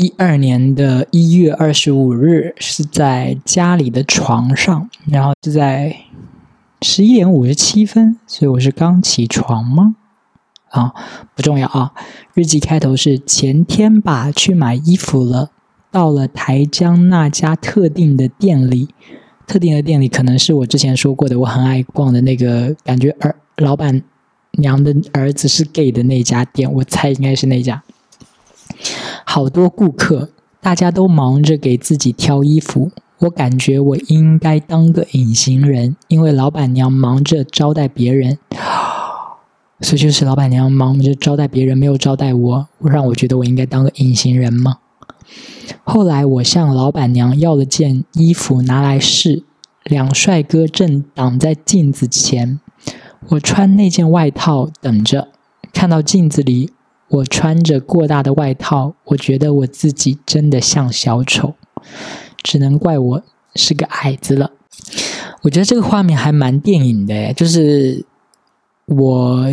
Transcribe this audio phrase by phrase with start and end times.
[0.00, 5.96] 一二年的一月二十五日是在家里的床上，然后是在
[6.82, 9.96] 十一点五十七分，所以我是刚起床吗？
[10.70, 10.94] 啊，
[11.34, 11.92] 不重要啊。
[12.32, 15.50] 日记开头是前天吧，去买衣服了，
[15.90, 18.90] 到了台江那家特定的店里，
[19.48, 24.00] 特定的店里可能是我之前说过的，我很爱逛的那个，感觉儿老板
[24.52, 27.82] 娘的儿子是 gay 的那家店，我猜应该是那家。
[29.24, 30.30] 好多顾客，
[30.60, 32.90] 大家都忙着给自己挑衣服。
[33.20, 38.38] 我感觉我应该当个隐形人，因为老板娘忙着招待别人，
[39.80, 44.78] 所以就是老板娘忙着招待别人，没有招待我，让我觉得我应该当个隐形人吗？
[45.82, 49.42] 后来我向老板娘要了件衣服拿来试，
[49.82, 52.60] 两帅哥正挡在镜子前，
[53.30, 55.28] 我穿那件外套等着，
[55.72, 56.70] 看到镜子里。
[57.08, 61.54] 我穿着过大的外套，我觉得我自己真的像小丑，
[62.42, 63.22] 只能怪我
[63.54, 64.50] 是个矮子了。
[65.42, 68.04] 我觉得这个画面还蛮电影的，就是
[68.86, 69.46] 我，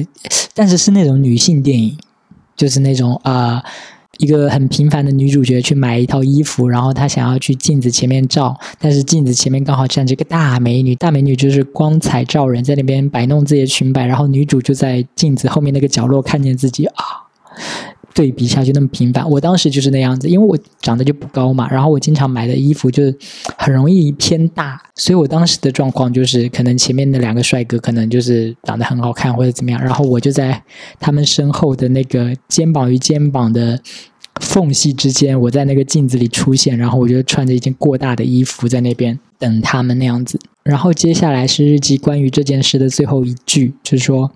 [0.54, 1.98] 但是是那种女性电影，
[2.58, 3.64] 就是那种啊，
[4.18, 17.25] 一个很平凡的女主角去买一套衣服，然后她想要去镜子前面照，但是镜子前面刚好站着一个大美女，大美女就是光彩照人，在那边摆弄自己的裙摆，然后女主就在镜子后面那个角落看见自己啊。
[18.14, 23.18] 对比下去那么平凡，我当时就是那样子，因为我长得就不高嘛，然后我经常买的衣服就是
[23.58, 30.64] 很容易偏大，所以我当时的状况就是可能前面的两个帅哥可能就是长得很好看或者怎么样，然后我就在
[30.98, 33.78] 他们身后的那个肩膀与肩膀的
[34.40, 44.32] 缝隙之间，我在那个镜子里出现，然后我就穿着一件过大的衣服在那边等他们那样子，然后接下来是日记关于这件事的最后一句，就是说。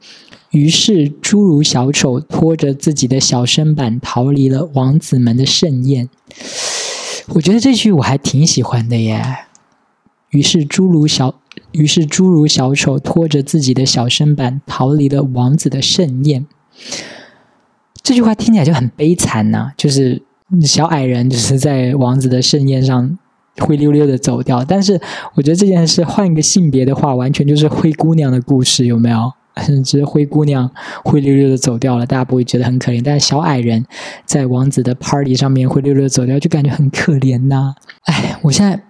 [0.52, 6.09] 于是，侏儒小丑拖着自己的小身板逃离了王子们的盛宴。
[7.36, 9.23] 我觉得这句我还挺喜欢的耶。
[10.31, 11.36] 于是，侏儒小
[11.72, 16.48] 于是侏儒小丑拖着自己的小身板逃离了王子的盛宴。
[18.02, 20.23] 这句话听起来就很悲惨呐，就是
[20.64, 23.20] 小矮人就是在王子的盛宴上
[23.58, 24.65] 灰溜溜的走掉。
[24.65, 24.99] 但是，
[25.36, 29.33] 我觉得这件事换一个性别的话，完全就是灰姑娘的故事，有没有？
[29.61, 30.70] 甚至灰姑娘
[31.03, 33.02] 灰溜溜的走掉了，大家不会觉得很可怜。
[33.03, 33.86] 但是小矮人
[34.25, 37.75] 在王子的 party 上面灰溜溜的走掉，就感觉很可怜呐。
[38.03, 38.81] 哎，我现在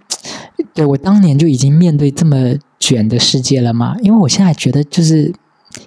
[0.73, 3.95] 对我当年就已经面对这么卷的世界了嘛？
[4.01, 5.33] 因为我现在觉得，就是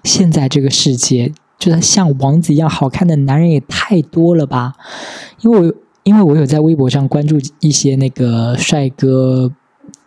[0.04, 4.74] 现在这个世界，就是像王子一样好看的男人也太多了吧？
[5.40, 9.52] 因为我因为我有在微博上关注一些那个帅哥，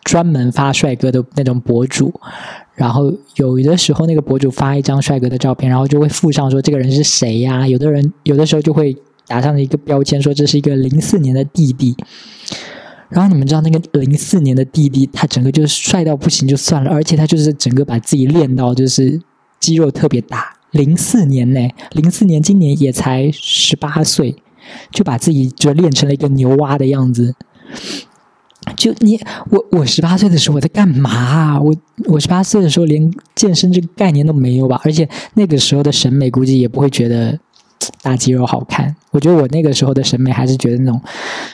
[0.04, 2.14] 专门发帅哥的那种博主。
[2.76, 7.66] 然后有的时候，那个博主发一张帅哥的照片，然后就会附上说这个人是谁呀？
[7.68, 8.96] 有的人有的时候就会
[9.28, 11.96] 打上一个标签，说这是一个零四年的弟弟。
[13.08, 19.22] 然后你们知道那个零四年的弟弟，他整个就是帅到不行就算了，而且他就是整个把自己练到就是
[19.60, 20.58] 肌肉特别大。
[20.72, 24.36] 零四年呢，零四年今年也才十八岁，
[24.92, 27.36] 就把自己就练成了一个牛蛙的样子。
[28.76, 31.60] 就你我我十八岁的时候我在干嘛？
[31.60, 34.82] 我我十八岁的时候连健身这个概念都没有吧？
[34.84, 37.40] 而且那个时候的审美估计也不会觉得
[38.02, 38.96] 大肌肉好看。
[39.12, 41.02] 我觉得我那个时候的审美还是觉得那种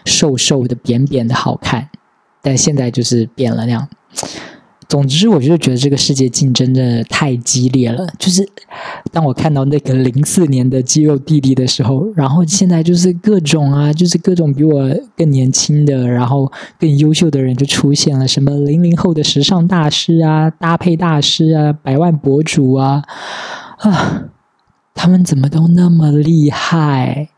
[0.05, 1.89] 瘦瘦的、扁扁的好看。
[2.41, 3.87] 但现在就是变了那样。
[4.91, 8.05] 总之，我就觉得这个世界竞争真的太激烈了。
[8.19, 8.45] 就是
[9.09, 23.01] 当我看到那个零四年的肌肉弟弟的时候，然后现在就是各种啊，就是各种比我更年轻的，然后更优秀的人就出现了，什么零零后的时尚大师啊、搭配大师啊、百万博主啊，
[23.77, 24.25] 啊，
[24.93, 27.29] 他们怎么都那么厉害？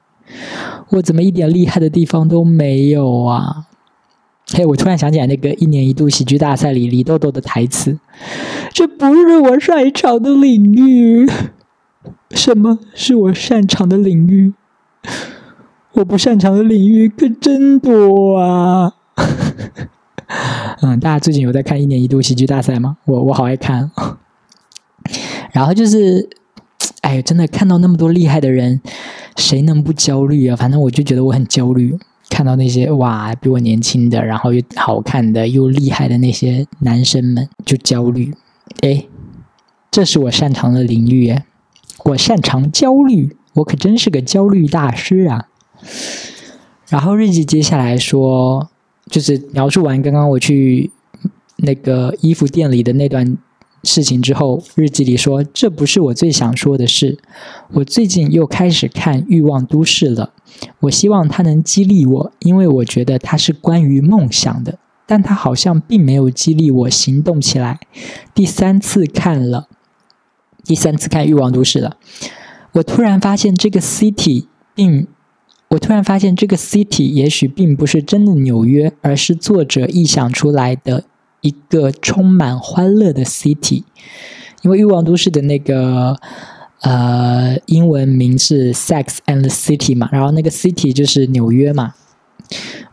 [0.90, 3.68] 我怎么一点厉害的地方都没有啊？
[4.56, 7.98] 嘿，我突然想起来那个一年一度喜剧大赛里李豆豆的台词
[8.72, 11.28] ：“这不是我擅长的领域。”
[12.30, 14.54] 什么是我擅长的领域？
[15.94, 18.94] 我不擅长的领域可真多啊！
[20.82, 22.98] 嗯，大家最近有在看一年一度喜剧大赛吗？
[23.06, 23.90] 我我好爱看。
[25.52, 26.30] 然后就是，
[27.02, 28.82] 哎，真的看到那么多厉害的人，
[29.36, 30.56] 谁能不焦虑啊？
[30.56, 31.98] 反正我就觉得我很焦虑。
[32.34, 38.34] 看到那些哇，比我年轻的，然后又好看的又厉害的那些男生们，就焦虑。
[38.82, 39.06] 哎，
[39.92, 41.40] 这是我擅长的领域，
[42.06, 45.46] 我擅长焦虑，我可真是个焦虑大师啊。
[46.90, 48.68] 然后日记接下来说，
[49.12, 50.90] 就是描述完刚刚我去
[51.58, 53.38] 那个衣服店里的那段
[53.84, 57.20] 事情之后，日记里说：“这不是我最想说的事。
[57.74, 60.32] 我最近又开始看《欲望都市》了。
[60.80, 64.80] 我希望它能激励我，因为我觉得它是关于梦想的。
[65.06, 67.82] 但它好像并没有激励我行动起来。
[68.34, 69.68] 第三次看了，
[70.64, 71.98] 第三次看《欲望都市》了。
[72.72, 75.08] 我突然发现这个 city 并，
[75.72, 81.04] 我突然发现这个 city 也许并不是真的纽约，而是作者臆想出来的。”
[81.44, 83.84] 一个充满欢乐的 city，
[84.64, 86.18] 因为欲望都市的那个
[86.82, 91.94] 呃英文名是 Sex and City 嘛，然后那个 city 就是纽约嘛。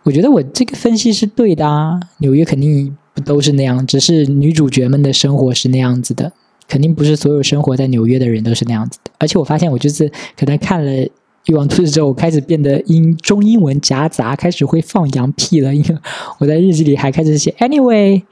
[0.02, 6.32] 我觉得我这个分析是对的啊，纽约肯定不都是那样，只是女主角们的生活是那样子的，
[6.69, 9.11] 肯定不是所有生活在纽约的人都是那样子的。
[9.19, 11.08] 而且我发现我就是可能看了。
[11.46, 15.75] 欲望都市之后，我开始变得英中英文夹杂，开始会放羊屁了。
[15.75, 15.98] 因为
[16.38, 17.50] 我在日记里还开始写。
[17.58, 18.22] Anyway，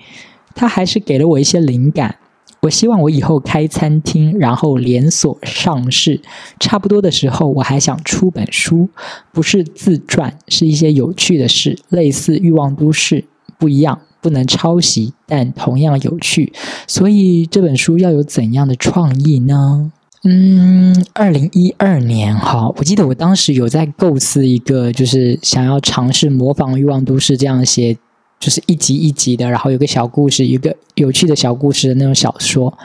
[0.54, 2.16] 他还是给了我一些灵感。
[2.60, 6.20] 我希望我以后开餐厅，然后连锁上市，
[6.58, 8.88] 差不多的时候，我还想出本书，
[9.32, 13.24] 不是自传，是一些有趣的事，类似欲望都市，
[13.58, 16.52] 不一样，不能抄袭，但同样有趣。
[16.88, 19.92] 所以这本书要有怎样的创意呢？
[20.24, 27.96] 嗯，二零一二年哈，我记得我当时有在构思一个，就是想要尝试模仿《欲望都市》这样写，
[28.40, 32.76] 就是一集一集的，然后有个小故事，一个有趣的小故事的那种小说。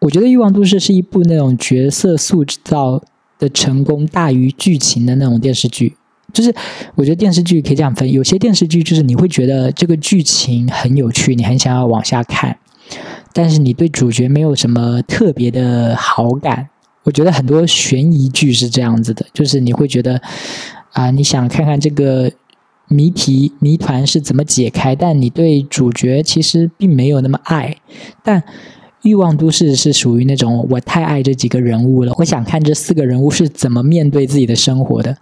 [0.00, 3.00] 我觉得《欲望都市》是一部那种角色塑造
[3.38, 5.94] 的成功大于剧情的那种电视剧。
[6.32, 6.52] 就是
[6.96, 12.58] 我觉得电视剧可以这样分，有些电视剧就是你会觉得这个剧情很有趣，你很想要往下看。
[13.32, 16.68] 但是你对主角没有什么特别的好感，
[17.04, 20.20] 我觉得很多悬疑剧是这样子的，就是你会觉得
[20.92, 22.30] 啊，你想看看这个
[22.88, 27.76] 谜题谜团是怎么解开，但你对主角其实并没有那么爱。
[28.22, 28.40] 但
[29.02, 35.16] 《欲望都市》是属于那种我太爱这几个人物了，我想看这四个人物是怎么面对自己的生活的。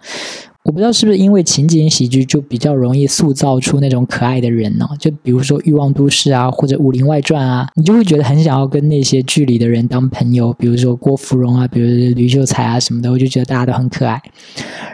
[0.65, 4.87] 我不知道是不是因为情景喜剧就比较容易塑造出那种可爱的人呢？
[4.99, 10.51] 就比如说《欲望都市》啊，或者《武林外传》啊，你就会觉得很想要跟那些剧里的人当朋友。
[10.53, 14.19] 比如说郭芙蓉啊，比如说吕秀才啊什么的，我就觉得大家都很可爱。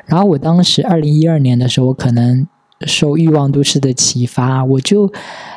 [0.07, 2.45] 然后我当时二零一二年的时候，我可能
[2.81, 5.09] 受《欲望都市》的启发，我就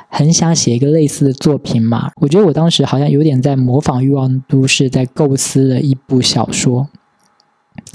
[0.09, 2.13] 很想写一个类似的作品嘛。
[2.21, 6.89] 我觉得我当时好像有点在模仿《欲望都市》，在构思了一部小说。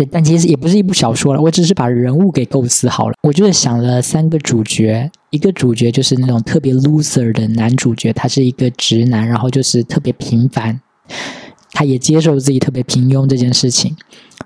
[0.05, 3.15] 但其实也不是一部小说了，我只是把人物给构思好了。
[3.23, 10.79] 我就是想了三个主角，一个主角就是那种特别 loser 的男主角，他是一个直男，然后就是特别平凡，
[11.71, 13.95] 他也接受自己特别平庸这件事情。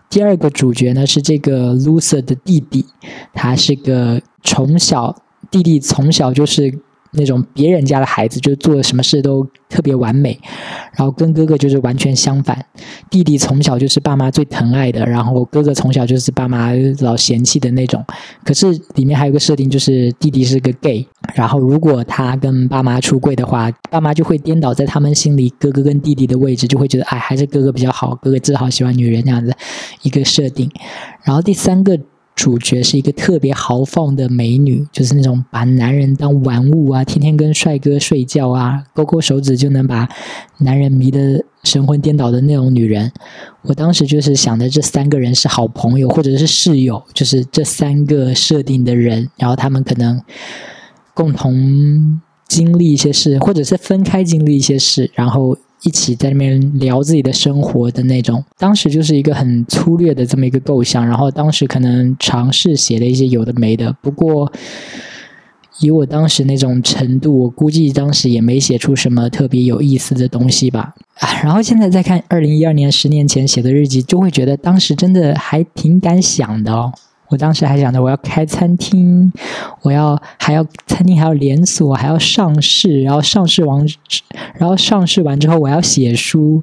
[0.09, 2.85] 第二个主角呢是这个 loser 的弟弟，
[3.33, 5.15] 他是个从小
[5.49, 6.79] 弟弟从小就是。
[7.13, 10.39] 那种别人家的孩子，就做什么事都特别完美，
[10.95, 12.65] 然后跟哥哥就是完全相反。
[13.10, 18.04] 弟弟从小就是爸妈最疼爱的，然后哥哥从小就是爸妈老嫌弃的那种。
[18.44, 29.54] 可是里面还有个设定，就是弟弟是个 gay，然后如果他跟爸妈出柜的话，爸妈就会颠倒在他们心里哥哥跟弟弟的位置，就会觉得哎，还是哥哥比较好，哥哥只好喜欢女人这样子
[30.01, 30.69] 一个设定。
[31.24, 32.00] 然后第三个。
[32.35, 40.09] 主角是一个特别豪放的美女，就是那种把男人当玩物啊，天天跟帅哥睡觉啊，勾勾手指就能把
[40.57, 43.12] 男人迷得神魂颠倒的那种女人。
[43.62, 50.19] 我当时就是想的，这三个人是好朋友或者是室友，就是这三个设定的人，然后他们可能
[51.13, 55.57] 共同经历一些事，或者是分开经历一些事，然后。
[55.83, 64.52] 一起在那边聊自己的生活的那种，当时就是一个很粗略的这么一个构想，然后当时可能尝试写了一些有的没的，不过
[65.80, 70.94] 以我当时那种程度，我估计当时也没写出什么特别有意思的东西吧。
[71.19, 76.94] 啊，然后现在再看二零一二年十年前写的日记，就会觉得当时真的还挺敢想的哦。
[77.33, 79.33] 我当时还想着我要开餐厅，
[79.81, 83.83] 我要还要餐厅还要连锁，还要上市，然后上市完，
[84.54, 86.61] 然后上市完之后我要写书，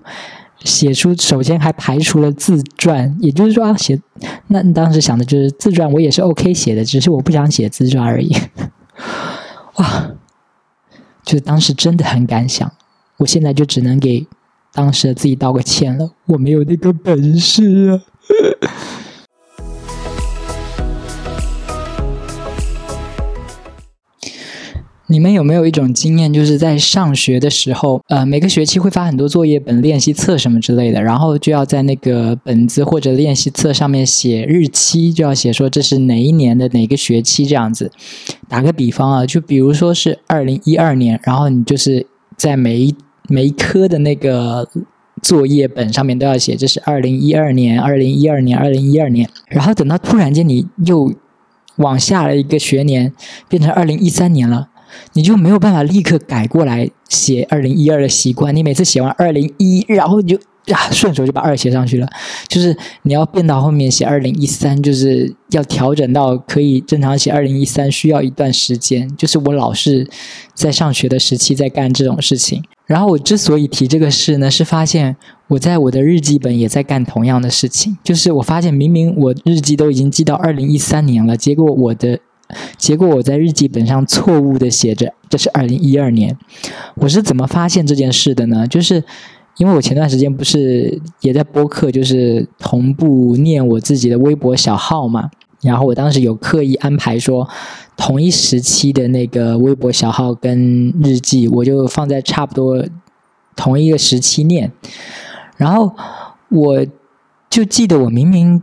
[0.63, 4.01] 写书首先还排除了自传，也就是说啊写
[4.47, 8.33] 那当时想的就是自传我也是 OK 写的，只是我不想写自传而已。
[9.75, 10.13] 哇，
[11.25, 12.71] 就当时真的很敢想，
[13.17, 14.25] 我现在就只能给
[14.73, 17.99] 当时的自己道个歉了，我没有那个本事啊。
[25.11, 37.91] 你们有没有一种经验，就是在上学的时候，呃，每个学期会发很多作业本、练习册什么之类的，然后就要在那个本子或者练习册上面写日期，就要写说这是哪一年的哪个学期这样子。
[38.49, 42.95] 打个比方啊，就比如说是二零一二年，然后你就是在每一
[43.29, 44.69] 每一科的那个
[45.21, 49.29] 作业本上面都要写，这是二零一二年、二零一二年、二零一二年。
[49.49, 51.13] 然后等到突然间你又
[51.79, 53.13] 往下了一个学年，
[53.49, 54.69] 变成二零一三年了，
[55.13, 58.55] 你就没有办法立刻改过来写二零一二的习惯。
[58.55, 60.39] 你每次写完二零一，然后你就。
[60.67, 62.07] 呀，顺手就把二写上去了。
[62.47, 69.11] 就是你要变到后面写二零一三，就是要调整到可以正常写二零一三，需要一段时间。
[69.17, 70.09] 就是我老是
[70.55, 72.63] 在上学的时期在干这种事情。
[72.85, 75.17] 然后我之所以提这个事呢，是发现
[75.49, 77.97] 我在我的日记本也在干同样的事情。
[78.05, 82.21] 就是我发现明明我日记都已经记到二零一三年了，结果我的
[82.77, 86.37] 结果我在日记本上错误的写着这是二零一二年。
[86.97, 88.67] 我是怎么发现这件事的呢？
[88.67, 89.05] 就是。
[89.57, 95.29] 因为我前段时间不是也在播客，就是同步念我自己的微博小号嘛，
[95.61, 97.47] 然后我当时有刻意安排说，
[97.95, 102.83] 同一时期的那个微博小号跟日记，我就放在差不多
[103.55, 104.73] 同一个时期念，
[105.59, 105.95] 然后
[106.49, 106.87] 我
[107.51, 108.63] 就记得我明明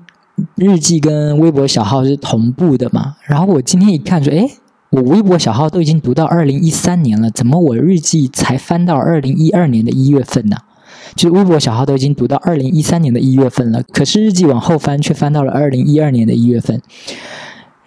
[0.55, 4.49] 日记跟微博小号是同步的嘛，然后我今天一看说，哎，
[4.91, 10.57] 我微博小号都已经读到二零一三年了，怎么我日记才翻到二零一二年的一月份呢？
[11.15, 16.81] 就是微博小号都已经读到二零一三年的一月份了，可是日记往后翻却翻到了二零一二年的一月份。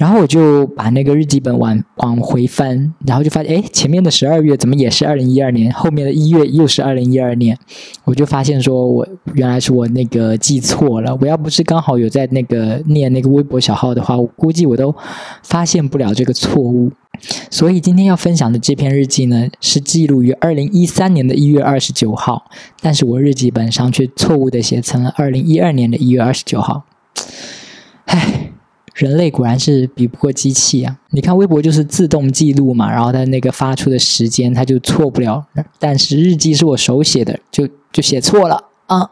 [0.00, 7.58] 然后我就把那个日记本往往回翻，然后就发现，哎，前面的十二月怎么也是二零一二年，后面的一月又是二零一二年，
[8.04, 11.14] 我就发现说我原来是我那个记错了。
[11.20, 14.94] 我要不是刚好有在那个念那个微博小号的话，我估计我都
[15.42, 16.90] 发现不了这个错误。
[17.50, 26.84] 所以今天要分享的这篇日记呢，是记录于二零一三年的一月二十九号，但是我日记本上却错误的写成了二零一二年的一月二十九号。
[28.06, 28.49] 唉。
[29.00, 30.94] 人类果然是比不过机器啊！
[31.08, 35.42] 你看微博就是自动记录嘛，然后它那个发出的时间它就错不了。
[35.78, 39.10] 但是日记是我手写的，就就写错了啊！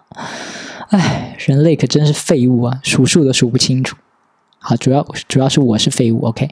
[0.90, 3.96] 唉，人类可真是废物啊，数数都数不清楚。
[4.58, 6.50] 好，主要主要是我是废物，OK。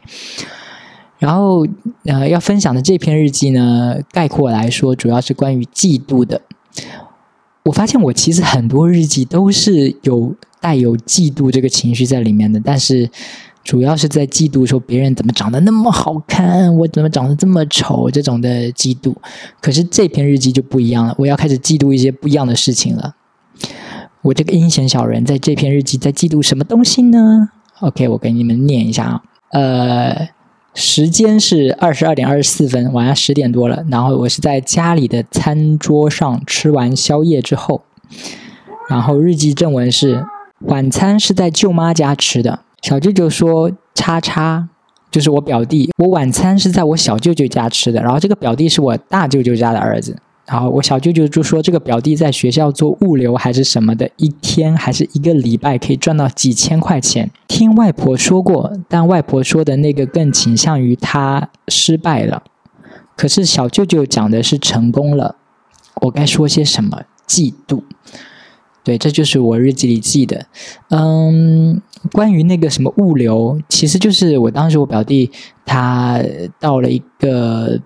[1.19, 1.67] 然后
[2.05, 6.41] 呃，要分享的这篇日记呢，概括来说，主要是关于嫉妒的。
[7.67, 10.35] 我发现我其实很多日记都是有。
[10.59, 13.09] 带有嫉妒这个情绪在里面的，但是
[13.63, 19.15] 主要是在嫉妒说别人怎么长得那么好看，我怎么长得这么丑这种的嫉妒。
[19.61, 23.15] 可是这篇日记就不一样了，我要开始嫉妒一些不一样的事情了。
[24.23, 29.23] 我这个阴险小人在这篇日记在嫉妒什么东西呢？OK，我给你们念一下啊。
[29.53, 30.29] 呃，
[30.77, 33.85] 时间是二十二点二十四分，晚上十点多了。
[33.91, 37.83] 然后我是在家里的餐桌上吃完宵夜之后，
[38.89, 40.25] 然后日记正文是。
[40.61, 42.61] 晚餐是在舅妈家吃的。
[42.81, 44.71] 小舅舅说：“叉叉，
[45.11, 45.93] 就是我表弟。
[45.99, 48.01] 我晚餐是在我小舅舅家吃的。
[48.01, 50.17] 然后这个表弟是我大舅舅家的儿子。
[50.47, 57.31] 然后我小舅舅就说，这个表弟在学校做物流还是什么的，一天还是一个礼拜可以赚到几千块钱。
[57.49, 62.45] 听外婆说过，但外婆说的那个更倾向于他失败了。
[63.17, 65.37] 可是小舅舅讲的是成功了。
[66.03, 67.03] 我该说些什么？
[67.27, 67.83] 嫉妒。”
[68.85, 70.47] 对，这就是我日记里记的。
[70.91, 75.29] 嗯，关于那个什么物流，其实就是我当时我表弟
[75.65, 76.23] 他
[76.61, 77.81] 到了一个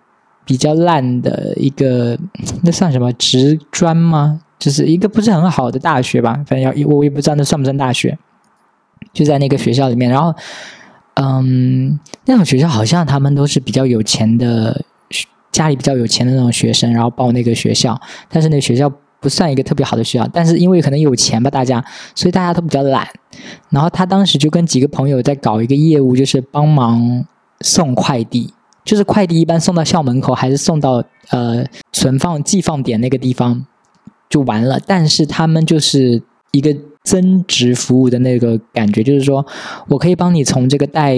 [0.50, 2.18] 比较烂的一个，
[2.64, 4.40] 那算什么职专吗？
[4.58, 8.18] 就是一个不是很好的大学吧，反正要我也不知道那算不算大学。
[9.12, 10.34] 就在那个学校里面，然后，
[11.14, 14.84] 嗯，那种学校好像他们都是比较有钱的，
[15.52, 17.96] 家里比较有钱的那种学生，然后报那个学校，
[18.28, 18.92] 但是那个学校。
[19.22, 23.06] 不算一个特别好的学校，但是因为可能有钱吧，大家，所以大家都比较懒。
[23.68, 27.26] 然后他当时就跟几个朋友在搞一个业务，就是帮忙
[27.60, 28.54] 送快递，
[28.84, 33.66] 就是快递一般送到校门口，还是送到呃存放寄放点那个地方
[34.28, 34.80] 就完了。
[34.86, 36.22] 但是他们就是
[36.52, 39.46] 一个增值服务的那个感觉，就是说
[39.88, 41.16] 我可以帮你从这个代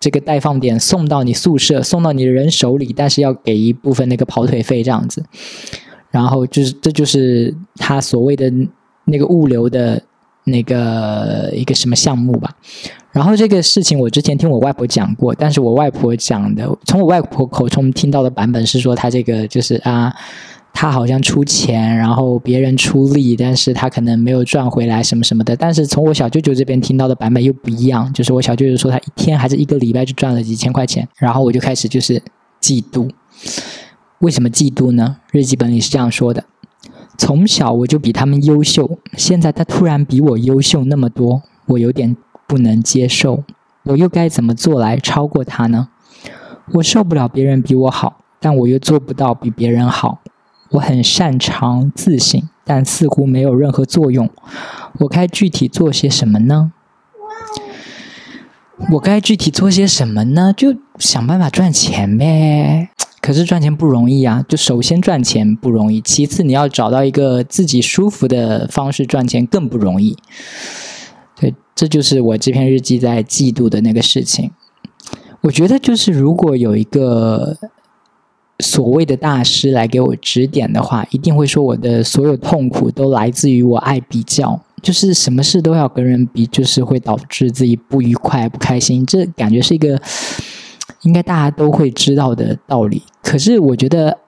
[0.00, 5.24] 这个代放点送到你宿舍，送到你的人手里，但是要给一部分那个跑腿费这样子。
[6.10, 8.50] 然后就是，这就是他所谓的
[9.04, 10.00] 那个物流的
[10.50, 12.50] 那个一个什么项目吧。
[13.10, 20.14] 然后这个事情我之前听我外婆讲过，但是我外婆讲的，从我外婆口中听到的版本是说，他这个就是啊，
[20.72, 25.56] 他好像出钱，然后别人出力，但是他可能没有赚回来什么什么的。
[25.56, 32.22] 但是从我小舅舅这边听到的版本又不一样，就是我小舅舅说他一天还是一个礼拜就赚了几千块钱，然后我就开始就是
[32.60, 33.08] 嫉妒。
[34.20, 35.16] 为什么嫉妒呢？
[35.32, 36.44] 日记本里是这样说的：
[37.18, 43.44] 从小我就比他们优秀，现在他突然比我优秀那么多，我有点不能接受。
[43.82, 45.88] 我又该怎么做来超过他呢？
[46.74, 50.20] 我受不了别人比我好，但我又做不到比别人好。
[50.70, 54.30] 我很擅长自省，但似乎没有任何作用。
[55.00, 56.72] 我该具体做些什么呢？
[58.92, 60.52] 我该具体做些什么呢？
[60.56, 62.90] 就想办法赚钱呗。
[63.28, 64.42] 可是赚钱不容易啊！
[64.48, 70.16] 就首先赚钱不容易，其次你要找到一个自己舒服的方式赚钱更不容易。
[71.38, 74.50] 对，这就是我这篇日记在嫉妒的那个事情。
[75.42, 77.54] 我觉得就是如果有一个
[78.60, 89.04] 所谓的大师来给我指点的话，一定会说我的所有痛苦都来自于我爱比较，就是什么事都要跟人比，就是会导致自己不愉快、不开心。
[89.04, 90.00] 这感觉是一个。
[91.02, 94.18] 应该大家都会知道的道理，可是我觉得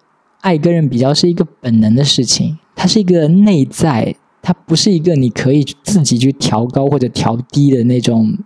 [0.41, 8.39] 爱跟人比较是一个本能的事情，它是一个内在，它不是一个你可以自己去调高或者调低的那种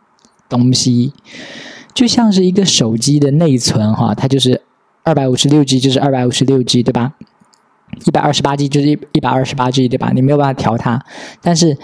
[0.49, 1.12] 东西，
[1.93, 4.62] 就像是一个手机的内存哈，它就是
[5.02, 7.12] 二百五十六 G 就是二百五十六 G 对吧？
[8.07, 10.11] 一百二十八 G 就是一一百二十八 G 对吧？
[10.14, 11.04] 你没有办法调它，
[11.43, 11.76] 但是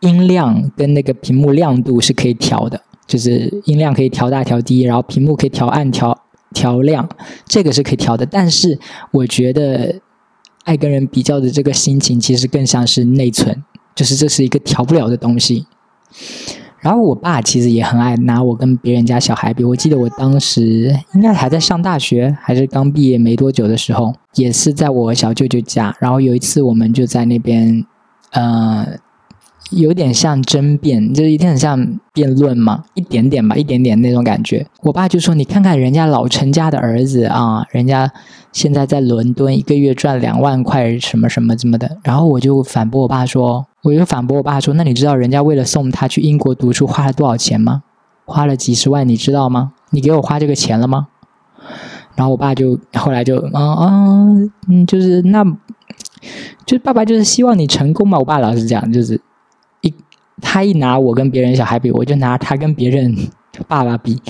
[0.00, 2.82] 音量跟那个屏幕亮度是可以调的。
[3.08, 6.16] 就是音量可以调大调低，然后屏幕可以调暗调
[6.52, 7.08] 调亮，
[7.46, 8.26] 这个是可以调的。
[8.26, 8.78] 但是
[9.10, 10.00] 我觉得
[10.64, 15.66] 爱跟人比较的这个心情，其实更像是内存，就是这是一个调不了的东西。
[16.80, 19.64] 然后我爸其实也很爱拿我跟别人家小孩比。
[19.64, 25.96] 我记得我当时应该还在上大学，还是刚毕业没多久的时候，也是在我小舅舅家。
[25.98, 27.84] 然后有一次我们就在那边，
[28.32, 28.98] 呃。
[29.70, 34.66] 有点像争辩，就是一定很像辩论嘛，一点点吧，一点点那种感觉。
[34.82, 38.10] 我爸就说：“你看看人家老陈家的儿子啊，人家
[38.50, 47.82] 现在在伦敦一个月赚两万块，什么什么什么的。”然后我就反驳我爸说：“我就反驳我爸说，那你知道人家为了送他去英国读书花了多少钱吗？
[48.24, 49.72] 花了几十万，你知道吗？
[49.90, 51.08] 你给我花这个钱了吗？”
[52.16, 55.44] 然后我爸就后来就嗯嗯嗯，就是那，
[56.64, 58.18] 就爸爸就是希望你成功嘛。
[58.18, 59.20] 我爸老是讲就是。
[60.40, 63.14] 他一拿我跟别人小孩比，我就拿他跟别人
[63.66, 64.20] 爸爸比，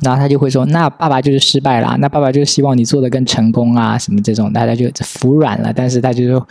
[0.00, 6.46] 然后他就会说：“那爸爸就是失败了，那爸爸就希望你做的更成功啊，什么这种。”大家就服软了，但是他就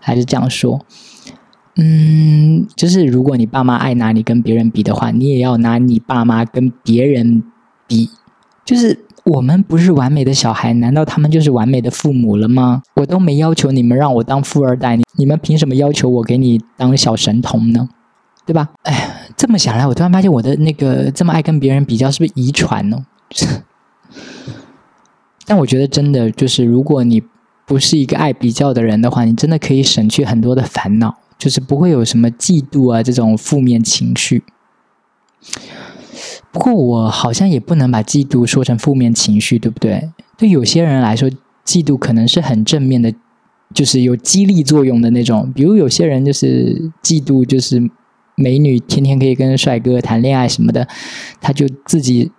[0.00, 0.80] 还是这样说
[1.76, 7.42] ：“嗯，就是如果你爸妈爱拿你跟别人比的话，你也要拿你爸妈跟别人
[7.86, 8.10] 比，
[8.64, 12.82] 就是。”我们不是完美的小孩，难道他们就是完美的父母了吗？
[12.96, 17.88] 我都没要求你们让我当富二代，你你们凭什么要求我给你当小神童呢？
[18.44, 18.70] 对吧？
[18.82, 23.06] 哎，这么想来，我突然发现我的那个这么爱跟别人比较，是不是遗传呢？
[25.46, 27.22] 但我觉得真的就是，如果你
[27.64, 34.42] 不是一个爱比较的人的话，你真的可以省去很多的烦恼，就是不会有什么嫉妒啊这种负面情绪。
[36.52, 40.10] 不过我好像也不能把嫉妒说成负面情绪，对不对？
[40.36, 41.30] 对有些人来说，
[41.64, 43.10] 嫉妒可能是很正面的，
[43.72, 45.50] 就是有激励作用的那种。
[45.54, 47.90] 比如有些人就是嫉妒，就是
[48.34, 50.86] 美女天天可以跟帅哥谈恋爱什么的，
[51.40, 52.30] 他就自己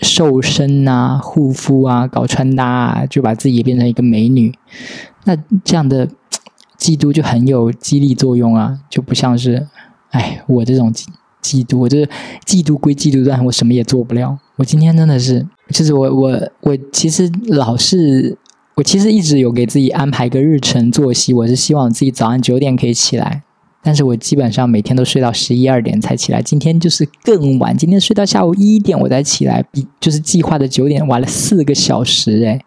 [0.00, 4.54] 瘦身啊、护肤啊、搞穿搭啊，就把自己变成一个美女。
[5.24, 6.06] 那这样的
[6.78, 9.66] 嫉妒就很有激励作用啊，就不像是，
[10.12, 10.90] 哎，我这种。
[11.42, 12.06] 嫉妒，我就是
[12.46, 14.38] 嫉妒归嫉妒，但我什么也做不了。
[14.56, 18.36] 我今天真的是，就是我我我其实老是，
[18.74, 23.42] 我其实一直有给自己安排一个日程作息，我是希望自己早上九点可以起来，
[23.82, 26.42] 但是我基本上每天都睡到十一二点才起来。
[26.42, 32.60] 今天就是更晚，今天睡到下午一点我才起来，比就是计划的九点晚了四个小时，哎，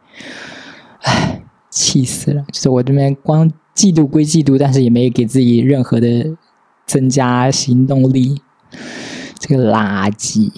[1.01, 2.43] 唉，气死了！
[2.51, 6.35] 就是我这边光嫉妒归嫉妒，但是也没给自己任何的
[6.87, 8.41] 增加行动力。
[9.39, 10.51] 这个垃圾。